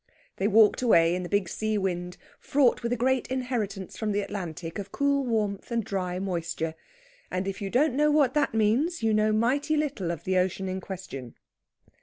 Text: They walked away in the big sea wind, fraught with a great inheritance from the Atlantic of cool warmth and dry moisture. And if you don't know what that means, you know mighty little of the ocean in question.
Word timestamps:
They 0.37 0.47
walked 0.47 0.81
away 0.81 1.13
in 1.13 1.21
the 1.21 1.29
big 1.29 1.47
sea 1.47 1.77
wind, 1.77 2.17
fraught 2.39 2.81
with 2.81 2.91
a 2.91 2.95
great 2.97 3.27
inheritance 3.29 3.95
from 3.99 4.13
the 4.13 4.21
Atlantic 4.21 4.79
of 4.79 4.91
cool 4.91 5.23
warmth 5.23 5.69
and 5.69 5.83
dry 5.85 6.17
moisture. 6.17 6.73
And 7.29 7.47
if 7.47 7.61
you 7.61 7.69
don't 7.69 7.93
know 7.93 8.09
what 8.09 8.33
that 8.33 8.55
means, 8.55 9.03
you 9.03 9.13
know 9.13 9.31
mighty 9.31 9.77
little 9.77 10.09
of 10.09 10.23
the 10.23 10.37
ocean 10.39 10.67
in 10.67 10.81
question. 10.81 11.35